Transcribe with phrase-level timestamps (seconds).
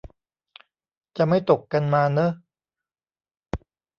[1.17, 2.31] จะไม่ตกกันมาเนอะ